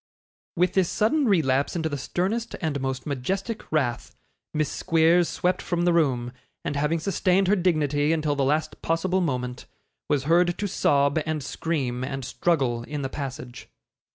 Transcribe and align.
With 0.57 0.73
this 0.73 0.89
sudden 0.89 1.25
relapse 1.27 1.75
into 1.75 1.87
the 1.87 1.95
sternest 1.99 2.55
and 2.59 2.81
most 2.81 3.05
majestic 3.05 3.71
wrath, 3.71 4.15
Miss 4.51 4.71
Squeers 4.71 5.29
swept 5.29 5.61
from 5.61 5.83
the 5.83 5.93
room; 5.93 6.31
and 6.65 6.75
having 6.75 6.97
sustained 6.97 7.47
her 7.47 7.55
dignity 7.55 8.11
until 8.11 8.35
the 8.35 8.43
last 8.43 8.81
possible 8.81 9.21
moment, 9.21 9.67
was 10.09 10.23
heard 10.23 10.57
to 10.57 10.67
sob 10.67 11.19
and 11.23 11.43
scream 11.43 12.03
and 12.03 12.25
struggle 12.25 12.81
in 12.81 13.03
the 13.03 13.09
passage. 13.09 13.69